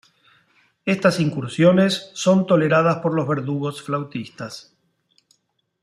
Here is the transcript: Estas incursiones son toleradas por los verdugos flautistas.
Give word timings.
Estas 0.83 1.19
incursiones 1.19 2.09
son 2.15 2.47
toleradas 2.47 3.01
por 3.03 3.13
los 3.13 3.27
verdugos 3.27 3.83
flautistas. 3.83 4.73